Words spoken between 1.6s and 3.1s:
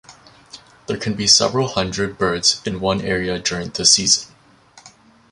hundred birds in one